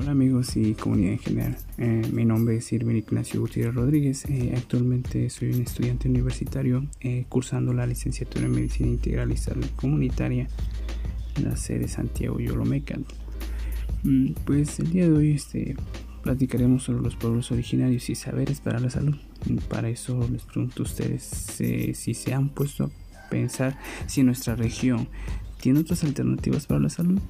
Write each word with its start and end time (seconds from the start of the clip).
Hola 0.00 0.12
amigos 0.12 0.56
y 0.56 0.72
comunidad 0.72 1.12
en 1.12 1.18
general, 1.18 1.56
eh, 1.76 2.08
mi 2.10 2.24
nombre 2.24 2.56
es 2.56 2.72
Irvin 2.72 2.96
Ignacio 2.96 3.38
Gutiérrez 3.38 3.74
Rodríguez, 3.74 4.24
eh, 4.30 4.54
actualmente 4.56 5.28
soy 5.28 5.52
un 5.52 5.60
estudiante 5.60 6.08
universitario 6.08 6.86
eh, 7.02 7.26
cursando 7.28 7.74
la 7.74 7.86
licenciatura 7.86 8.46
en 8.46 8.52
Medicina 8.52 8.88
Integral 8.88 9.30
y 9.30 9.36
Salud 9.36 9.66
Comunitaria 9.76 10.48
en 11.36 11.44
la 11.44 11.54
sede 11.54 11.86
Santiago 11.86 12.40
Yolomecan. 12.40 13.04
Mm, 14.02 14.32
pues 14.46 14.80
el 14.80 14.90
día 14.90 15.04
de 15.04 15.12
hoy 15.12 15.32
este, 15.32 15.76
platicaremos 16.22 16.84
sobre 16.84 17.02
los 17.02 17.16
pueblos 17.16 17.52
originarios 17.52 18.08
y 18.08 18.14
saberes 18.14 18.62
para 18.62 18.80
la 18.80 18.88
salud. 18.88 19.16
Para 19.68 19.90
eso 19.90 20.26
les 20.32 20.44
pregunto 20.44 20.82
a 20.82 20.86
ustedes 20.86 21.24
si 21.92 22.14
se 22.14 22.32
han 22.32 22.48
puesto 22.48 22.84
a 22.84 23.28
pensar 23.28 23.78
si 24.06 24.22
nuestra 24.22 24.56
región 24.56 25.08
tiene 25.60 25.80
otras 25.80 26.04
alternativas 26.04 26.66
para 26.66 26.80
la 26.80 26.88
salud. 26.88 27.20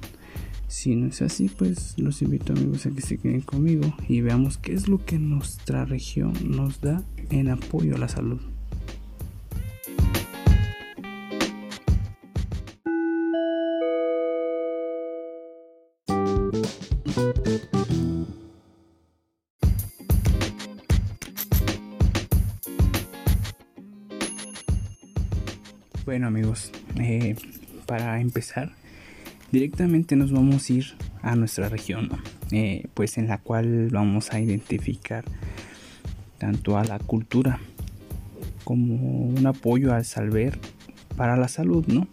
Si 0.71 0.95
no 0.95 1.07
es 1.07 1.21
así, 1.21 1.49
pues 1.49 1.95
los 1.97 2.21
invito 2.21 2.53
amigos 2.53 2.85
a 2.85 2.91
que 2.91 3.01
se 3.01 3.17
queden 3.17 3.41
conmigo 3.41 3.93
y 4.07 4.21
veamos 4.21 4.57
qué 4.57 4.73
es 4.73 4.87
lo 4.87 5.03
que 5.03 5.19
nuestra 5.19 5.83
región 5.83 6.33
nos 6.45 6.79
da 6.79 7.03
en 7.29 7.49
apoyo 7.49 7.97
a 7.97 7.99
la 7.99 8.07
salud. 8.07 8.39
Bueno 26.05 26.27
amigos, 26.27 26.71
eh, 26.95 27.35
para 27.85 28.21
empezar, 28.21 28.71
directamente 29.51 30.15
nos 30.15 30.31
vamos 30.31 30.69
a 30.69 30.73
ir 30.73 30.85
a 31.21 31.35
nuestra 31.35 31.69
región, 31.69 32.09
eh, 32.51 32.87
pues 32.93 33.17
en 33.17 33.27
la 33.27 33.37
cual 33.37 33.89
vamos 33.91 34.31
a 34.31 34.39
identificar 34.39 35.25
tanto 36.37 36.77
a 36.77 36.85
la 36.85 36.99
cultura 36.99 37.59
como 38.63 38.95
un 38.95 39.45
apoyo 39.45 39.93
al 39.93 40.05
saber 40.05 40.57
para 41.17 41.35
la 41.35 41.47
salud, 41.47 41.85
¿no? 41.87 42.07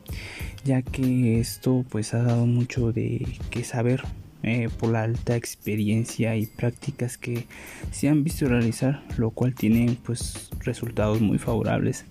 Ya 0.65 0.83
que 0.83 1.41
esto 1.41 1.85
pues 1.89 2.15
ha 2.15 2.23
dado 2.23 2.45
mucho 2.47 2.93
de 2.93 3.27
que 3.51 3.65
saber 3.65 4.03
eh, 4.43 4.69
por 4.79 4.91
la 4.91 5.03
alta 5.03 5.37
experiencia 5.37 6.37
y 6.37 6.47
prácticas 6.47 7.17
que 7.17 7.47
se 7.91 8.09
han 8.09 8.25
visto 8.25 8.49
realizar, 8.49 9.03
lo 9.17 9.31
cual 9.31 9.55
tiene 9.55 9.97
pues 10.05 10.51
resultados 10.61 11.21
muy 11.21 11.39
favorables 11.39 12.05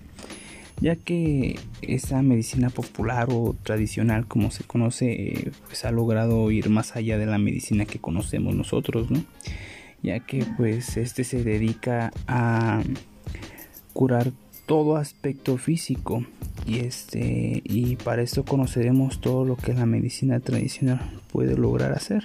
ya 0.79 0.95
que 0.95 1.59
esa 1.81 2.21
medicina 2.21 2.69
popular 2.69 3.29
o 3.31 3.55
tradicional 3.63 4.27
como 4.27 4.51
se 4.51 4.63
conoce 4.63 5.51
pues 5.65 5.85
ha 5.85 5.91
logrado 5.91 6.51
ir 6.51 6.69
más 6.69 6.95
allá 6.95 7.17
de 7.17 7.25
la 7.25 7.37
medicina 7.37 7.85
que 7.85 7.99
conocemos 7.99 8.55
nosotros 8.55 9.09
no 9.09 9.23
ya 10.03 10.19
que 10.19 10.45
pues 10.57 10.97
este 10.97 11.23
se 11.23 11.43
dedica 11.43 12.11
a 12.27 12.83
curar 13.93 14.31
todo 14.67 14.97
aspecto 14.97 15.57
físico 15.57 16.25
y 16.67 16.79
este 16.79 17.61
y 17.63 17.95
para 17.95 18.21
esto 18.21 18.45
conoceremos 18.45 19.21
todo 19.21 19.45
lo 19.45 19.55
que 19.55 19.73
la 19.73 19.85
medicina 19.85 20.39
tradicional 20.39 20.99
puede 21.31 21.57
lograr 21.57 21.93
hacer 21.93 22.23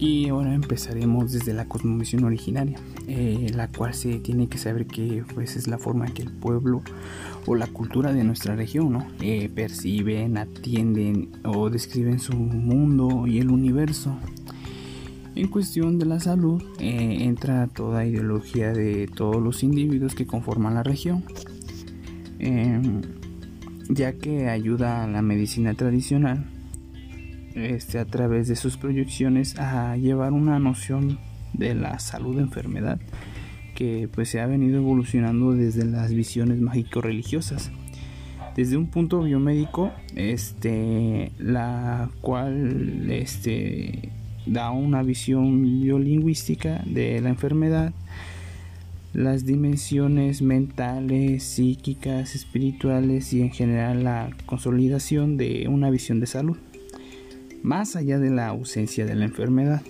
Aquí 0.00 0.30
ahora 0.30 0.54
empezaremos 0.54 1.30
desde 1.30 1.52
la 1.52 1.66
cosmovisión 1.66 2.24
originaria, 2.24 2.78
eh, 3.06 3.52
la 3.54 3.68
cual 3.68 3.92
se 3.92 4.18
tiene 4.18 4.48
que 4.48 4.56
saber 4.56 4.86
que 4.86 5.24
pues, 5.34 5.56
es 5.56 5.68
la 5.68 5.76
forma 5.76 6.06
que 6.06 6.22
el 6.22 6.32
pueblo 6.32 6.80
o 7.44 7.54
la 7.54 7.66
cultura 7.66 8.10
de 8.14 8.24
nuestra 8.24 8.56
región 8.56 8.94
¿no? 8.94 9.06
Eh, 9.20 9.50
perciben, 9.54 10.38
atienden 10.38 11.28
o 11.44 11.68
describen 11.68 12.18
su 12.18 12.34
mundo 12.34 13.26
y 13.26 13.40
el 13.40 13.50
universo. 13.50 14.16
En 15.34 15.48
cuestión 15.48 15.98
de 15.98 16.06
la 16.06 16.18
salud 16.18 16.62
eh, 16.78 17.18
entra 17.20 17.66
toda 17.66 18.06
ideología 18.06 18.72
de 18.72 19.06
todos 19.06 19.36
los 19.36 19.62
individuos 19.62 20.14
que 20.14 20.26
conforman 20.26 20.72
la 20.72 20.82
región, 20.82 21.24
ya 23.90 24.14
que 24.14 24.48
ayuda 24.48 25.04
a 25.04 25.06
la 25.06 25.20
medicina 25.20 25.74
tradicional 25.74 26.46
este, 27.54 27.98
a 27.98 28.04
través 28.04 28.48
de 28.48 28.56
sus 28.56 28.76
proyecciones 28.76 29.58
a 29.58 29.96
llevar 29.96 30.32
una 30.32 30.58
noción 30.58 31.18
de 31.52 31.74
la 31.74 31.98
salud 31.98 32.36
de 32.36 32.42
enfermedad 32.42 33.00
que 33.74 34.08
pues 34.12 34.28
se 34.28 34.40
ha 34.40 34.46
venido 34.46 34.76
evolucionando 34.76 35.52
desde 35.52 35.84
las 35.84 36.12
visiones 36.12 36.60
mágico-religiosas. 36.60 37.70
Desde 38.54 38.76
un 38.76 38.86
punto 38.88 39.22
biomédico 39.22 39.90
este 40.16 41.32
la 41.38 42.10
cual 42.20 43.10
este 43.10 44.10
da 44.46 44.70
una 44.70 45.02
visión 45.02 45.62
biolingüística 45.80 46.82
de 46.84 47.20
la 47.20 47.30
enfermedad 47.30 47.92
las 49.12 49.44
dimensiones 49.44 50.40
mentales, 50.40 51.42
psíquicas, 51.42 52.34
espirituales 52.34 53.32
y 53.32 53.40
en 53.40 53.50
general 53.50 54.04
la 54.04 54.30
consolidación 54.46 55.36
de 55.36 55.66
una 55.68 55.90
visión 55.90 56.20
de 56.20 56.26
salud 56.26 56.56
más 57.62 57.96
allá 57.96 58.18
de 58.18 58.30
la 58.30 58.48
ausencia 58.48 59.04
de 59.04 59.14
la 59.14 59.24
enfermedad. 59.24 59.82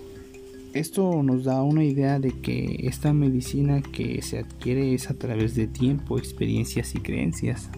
Esto 0.72 1.22
nos 1.22 1.44
da 1.44 1.62
una 1.62 1.84
idea 1.84 2.20
de 2.20 2.30
que 2.30 2.80
esta 2.84 3.12
medicina 3.12 3.82
que 3.82 4.22
se 4.22 4.38
adquiere 4.38 4.94
es 4.94 5.10
a 5.10 5.14
través 5.14 5.56
de 5.56 5.66
tiempo, 5.66 6.16
experiencias 6.16 6.94
y 6.94 7.00
creencias. 7.00 7.68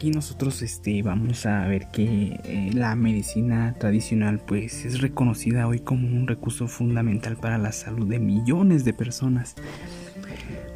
Aquí 0.00 0.10
nosotros 0.10 0.62
este, 0.62 1.02
vamos 1.02 1.44
a 1.44 1.66
ver 1.66 1.88
que 1.92 2.40
eh, 2.44 2.70
la 2.72 2.96
medicina 2.96 3.74
tradicional 3.78 4.38
pues 4.38 4.86
es 4.86 5.02
reconocida 5.02 5.68
hoy 5.68 5.80
como 5.80 6.06
un 6.06 6.26
recurso 6.26 6.68
fundamental 6.68 7.36
para 7.36 7.58
la 7.58 7.70
salud 7.70 8.08
de 8.08 8.18
millones 8.18 8.86
de 8.86 8.94
personas 8.94 9.56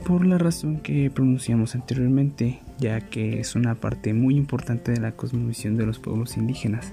por 0.06 0.26
la 0.26 0.36
razón 0.36 0.76
que 0.76 1.10
pronunciamos 1.10 1.74
anteriormente 1.74 2.60
ya 2.78 3.00
que 3.00 3.40
es 3.40 3.54
una 3.54 3.76
parte 3.76 4.12
muy 4.12 4.36
importante 4.36 4.92
de 4.92 5.00
la 5.00 5.12
cosmovisión 5.12 5.78
de 5.78 5.86
los 5.86 5.98
pueblos 5.98 6.36
indígenas 6.36 6.92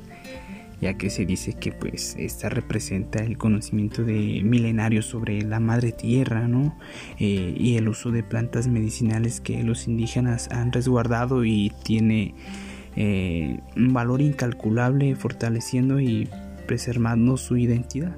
ya 0.81 0.95
que 0.95 1.09
se 1.09 1.25
dice 1.25 1.53
que 1.53 1.71
pues 1.71 2.15
esta 2.17 2.49
representa 2.49 3.23
el 3.23 3.37
conocimiento 3.37 4.03
de 4.03 4.41
milenarios 4.43 5.05
sobre 5.05 5.41
la 5.43 5.59
madre 5.59 5.91
tierra, 5.91 6.47
¿no? 6.47 6.75
Eh, 7.19 7.55
y 7.55 7.77
el 7.77 7.87
uso 7.87 8.11
de 8.11 8.23
plantas 8.23 8.67
medicinales 8.67 9.39
que 9.39 9.63
los 9.63 9.87
indígenas 9.87 10.49
han 10.49 10.71
resguardado 10.71 11.45
y 11.45 11.71
tiene 11.83 12.33
eh, 12.95 13.59
un 13.77 13.93
valor 13.93 14.21
incalculable 14.21 15.15
fortaleciendo 15.15 15.99
y 15.99 16.27
preservando 16.67 17.37
su 17.37 17.57
identidad. 17.57 18.15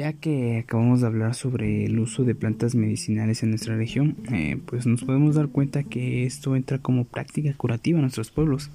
Ya 0.00 0.14
que 0.14 0.60
acabamos 0.60 1.02
de 1.02 1.08
hablar 1.08 1.34
sobre 1.34 1.84
el 1.84 1.98
uso 1.98 2.24
de 2.24 2.34
plantas 2.34 2.74
medicinales 2.74 3.42
en 3.42 3.50
nuestra 3.50 3.76
región, 3.76 4.16
eh, 4.32 4.58
pues 4.64 4.86
nos 4.86 5.04
podemos 5.04 5.34
dar 5.34 5.48
cuenta 5.48 5.82
que 5.82 6.24
esto 6.24 6.56
entra 6.56 6.78
como 6.78 7.04
práctica 7.04 7.52
curativa 7.52 7.98
en 7.98 8.04
nuestros 8.04 8.30
pueblos. 8.30 8.70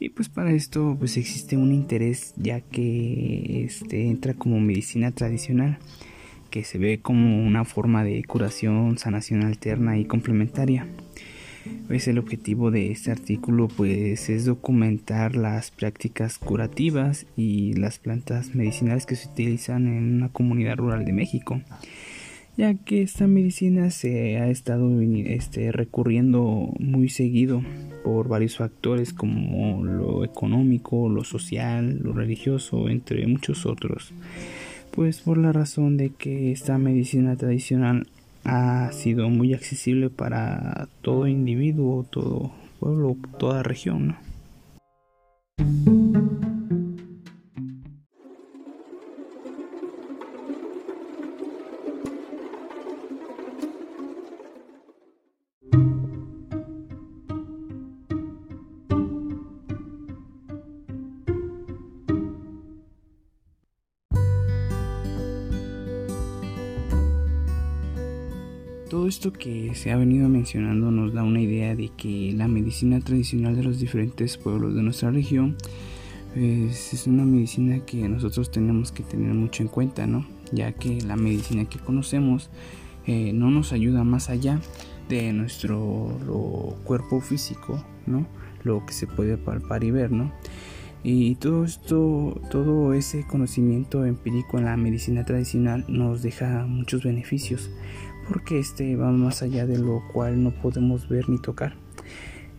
Y 0.00 0.08
pues 0.08 0.28
para 0.28 0.50
esto 0.50 0.96
pues 0.98 1.16
existe 1.16 1.56
un 1.56 1.72
interés 1.72 2.34
ya 2.36 2.60
que 2.60 3.62
este 3.62 4.08
entra 4.08 4.34
como 4.34 4.58
medicina 4.58 5.12
tradicional, 5.12 5.78
que 6.50 6.64
se 6.64 6.78
ve 6.78 6.98
como 6.98 7.46
una 7.46 7.64
forma 7.64 8.02
de 8.02 8.24
curación, 8.24 8.98
sanación 8.98 9.44
alterna 9.44 9.96
y 9.96 10.06
complementaria. 10.06 10.88
Pues 11.86 12.06
el 12.08 12.18
objetivo 12.18 12.70
de 12.70 12.92
este 12.92 13.10
artículo 13.10 13.68
pues 13.68 14.30
es 14.30 14.44
documentar 14.44 15.36
las 15.36 15.70
prácticas 15.70 16.38
curativas 16.38 17.26
y 17.36 17.72
las 17.74 17.98
plantas 17.98 18.54
medicinales 18.54 19.06
que 19.06 19.16
se 19.16 19.28
utilizan 19.28 19.86
en 19.86 20.14
una 20.14 20.28
comunidad 20.28 20.76
rural 20.76 21.04
de 21.04 21.12
México 21.12 21.60
ya 22.60 22.74
que 22.74 23.02
esta 23.02 23.26
medicina 23.26 23.90
se 23.90 24.36
ha 24.38 24.48
estado 24.50 25.00
este, 25.00 25.72
recurriendo 25.72 26.74
muy 26.78 27.08
seguido 27.08 27.62
por 28.04 28.28
varios 28.28 28.56
factores 28.56 29.14
como 29.14 29.82
lo 29.82 30.24
económico, 30.24 31.08
lo 31.08 31.24
social, 31.24 32.00
lo 32.02 32.12
religioso, 32.12 32.90
entre 32.90 33.26
muchos 33.26 33.64
otros. 33.64 34.12
Pues 34.90 35.20
por 35.20 35.38
la 35.38 35.52
razón 35.52 35.96
de 35.96 36.10
que 36.10 36.52
esta 36.52 36.76
medicina 36.76 37.34
tradicional 37.36 38.08
ha 38.44 38.90
sido 38.92 39.28
muy 39.28 39.54
accesible 39.54 40.10
para 40.10 40.88
todo 41.02 41.26
individuo, 41.26 42.06
todo 42.10 42.52
pueblo, 42.78 43.16
toda 43.38 43.62
región. 43.62 44.16
Todo 68.90 69.06
esto 69.06 69.32
que 69.32 69.72
se 69.76 69.92
ha 69.92 69.96
venido 69.96 70.28
mencionando 70.28 70.90
nos 70.90 71.12
da 71.12 71.22
una 71.22 71.40
idea 71.40 71.76
de 71.76 71.90
que 71.90 72.32
la 72.34 72.48
medicina 72.48 72.98
tradicional 72.98 73.54
de 73.54 73.62
los 73.62 73.78
diferentes 73.78 74.36
pueblos 74.36 74.74
de 74.74 74.82
nuestra 74.82 75.12
región 75.12 75.56
pues, 76.34 76.92
es 76.92 77.06
una 77.06 77.24
medicina 77.24 77.86
que 77.86 78.08
nosotros 78.08 78.50
tenemos 78.50 78.90
que 78.90 79.04
tener 79.04 79.32
mucho 79.32 79.62
en 79.62 79.68
cuenta, 79.68 80.08
¿no? 80.08 80.26
Ya 80.50 80.72
que 80.72 81.00
la 81.02 81.14
medicina 81.14 81.66
que 81.66 81.78
conocemos 81.78 82.50
eh, 83.06 83.32
no 83.32 83.52
nos 83.52 83.72
ayuda 83.72 84.02
más 84.02 84.28
allá 84.28 84.60
de 85.08 85.32
nuestro 85.32 86.18
cuerpo 86.82 87.20
físico, 87.20 87.80
¿no? 88.06 88.26
Lo 88.64 88.84
que 88.84 88.92
se 88.92 89.06
puede 89.06 89.36
palpar 89.36 89.84
y 89.84 89.92
ver, 89.92 90.10
¿no? 90.10 90.32
Y 91.02 91.36
todo 91.36 91.64
esto, 91.64 92.40
todo 92.50 92.92
ese 92.92 93.26
conocimiento 93.26 94.04
empírico 94.04 94.58
en 94.58 94.66
la 94.66 94.76
medicina 94.76 95.24
tradicional 95.24 95.84
nos 95.88 96.22
deja 96.22 96.66
muchos 96.66 97.02
beneficios 97.02 97.70
porque 98.28 98.58
este 98.58 98.94
va 98.96 99.10
más 99.10 99.42
allá 99.42 99.66
de 99.66 99.78
lo 99.78 100.02
cual 100.12 100.42
no 100.42 100.50
podemos 100.50 101.08
ver 101.08 101.28
ni 101.28 101.38
tocar. 101.38 101.74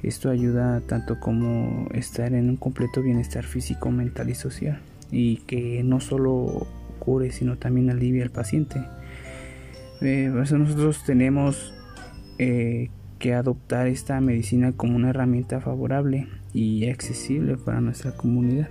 Esto 0.03 0.31
ayuda 0.31 0.81
tanto 0.81 1.19
como 1.19 1.87
estar 1.93 2.33
en 2.33 2.49
un 2.49 2.57
completo 2.57 3.01
bienestar 3.03 3.45
físico, 3.45 3.91
mental 3.91 4.29
y 4.29 4.35
social 4.35 4.81
y 5.11 5.37
que 5.37 5.83
no 5.83 5.99
solo 5.99 6.67
cure 6.99 7.31
sino 7.31 7.57
también 7.57 7.89
alivia 7.89 8.23
al 8.23 8.31
paciente. 8.31 8.81
Eh, 10.01 10.29
nosotros 10.29 11.03
tenemos 11.05 11.73
eh, 12.39 12.89
que 13.21 13.35
adoptar 13.35 13.87
esta 13.87 14.19
medicina 14.19 14.71
como 14.71 14.95
una 14.95 15.11
herramienta 15.11 15.61
favorable 15.61 16.27
y 16.53 16.89
accesible 16.89 17.55
para 17.55 17.79
nuestra 17.79 18.17
comunidad. 18.17 18.67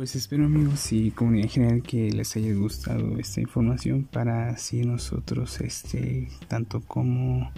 Pues 0.00 0.16
espero 0.16 0.46
amigos 0.46 0.94
y 0.94 1.10
comunidad 1.10 1.44
en 1.44 1.50
general 1.50 1.82
que 1.82 2.10
les 2.10 2.34
haya 2.34 2.54
gustado 2.54 3.18
esta 3.18 3.42
información 3.42 4.04
para 4.10 4.48
así 4.48 4.80
nosotros, 4.80 5.60
este, 5.60 6.28
tanto 6.48 6.80
como 6.80 7.52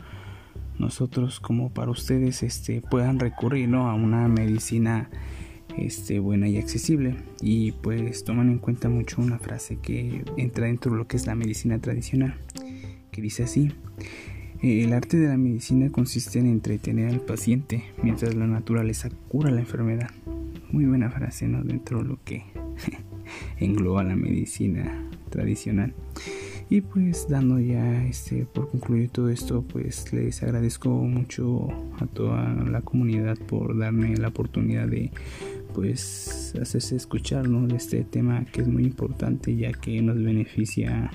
nosotros 0.77 1.39
como 1.39 1.71
para 1.71 1.93
ustedes, 1.93 2.43
este, 2.43 2.81
puedan 2.81 3.21
recurrir 3.21 3.73
a 3.77 3.95
una 3.95 4.27
medicina 4.27 5.09
este, 5.79 6.19
buena 6.19 6.49
y 6.49 6.59
accesible. 6.59 7.15
Y 7.41 7.71
pues 7.71 8.25
toman 8.25 8.51
en 8.51 8.59
cuenta 8.59 8.89
mucho 8.89 9.23
una 9.23 9.39
frase 9.39 9.79
que 9.81 10.25
entra 10.37 10.67
dentro 10.67 10.91
de 10.91 10.99
lo 10.99 11.07
que 11.07 11.19
es 11.19 11.29
la 11.29 11.37
medicina 11.37 11.79
tradicional, 11.79 12.35
que 13.13 13.23
dice 13.23 13.45
así. 13.45 13.71
El 14.61 14.93
arte 14.95 15.17
de 15.17 15.29
la 15.29 15.37
medicina 15.37 15.93
consiste 15.93 16.41
en 16.41 16.47
entretener 16.47 17.09
al 17.09 17.21
paciente 17.21 17.85
mientras 18.03 18.35
la 18.35 18.49
naturaleza 18.49 19.11
cura 19.29 19.53
la 19.53 19.61
enfermedad 19.61 20.11
muy 20.73 20.87
buena 20.87 21.11
frase, 21.11 21.47
¿no? 21.47 21.63
Dentro 21.63 22.03
de 22.03 22.09
lo 22.09 22.19
que 22.25 22.45
engloba 23.59 24.03
la 24.03 24.17
medicina 24.17 25.09
tradicional. 25.31 25.95
Y 26.71 26.81
pues 26.81 27.29
dando 27.29 27.61
ya 27.61 28.05
este 28.07 28.47
por 28.47 28.71
concluir 28.71 29.11
todo 29.11 29.29
esto, 29.29 29.63
pues 29.63 30.13
les 30.13 30.43
agradezco 30.43 30.89
mucho 30.89 31.69
a 32.01 32.07
toda 32.07 32.55
la 32.65 32.81
comunidad 32.81 33.37
por 33.37 33.77
darme 33.77 34.17
la 34.17 34.29
oportunidad 34.29 34.89
de 34.89 35.11
pues 35.75 36.55
hacerse 36.61 36.97
escuchar 36.97 37.49
¿no? 37.49 37.67
de 37.67 37.77
este 37.77 38.05
tema 38.05 38.45
que 38.47 38.63
es 38.63 38.69
muy 38.69 38.85
importante 38.85 39.55
ya 39.57 39.73
que 39.73 40.01
nos 40.01 40.23
beneficia 40.23 41.11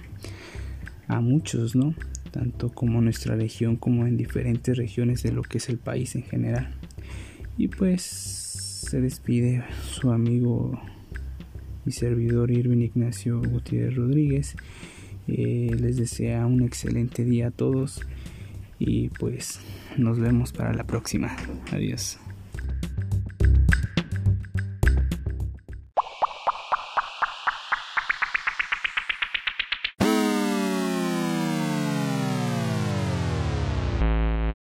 a 1.07 1.21
muchos, 1.21 1.75
¿no? 1.75 1.95
Tanto 2.31 2.69
como 2.69 3.01
nuestra 3.01 3.35
región 3.35 3.77
como 3.77 4.05
en 4.05 4.17
diferentes 4.17 4.77
regiones 4.77 5.23
de 5.23 5.31
lo 5.31 5.41
que 5.41 5.57
es 5.57 5.69
el 5.69 5.77
país 5.77 6.15
en 6.15 6.23
general. 6.23 6.75
Y 7.57 7.69
pues 7.69 8.46
se 8.87 9.01
despide 9.01 9.65
su 9.83 10.11
amigo 10.11 10.79
y 11.85 11.91
servidor 11.91 12.51
Irving 12.51 12.81
Ignacio 12.81 13.41
Gutiérrez 13.41 13.95
Rodríguez. 13.95 14.55
Eh, 15.27 15.75
les 15.77 15.97
desea 15.97 16.45
un 16.45 16.61
excelente 16.63 17.25
día 17.25 17.47
a 17.47 17.51
todos 17.51 18.01
y 18.79 19.09
pues 19.09 19.59
nos 19.97 20.19
vemos 20.19 20.53
para 20.53 20.73
la 20.73 20.85
próxima. 20.85 21.35
Adiós. 21.71 22.17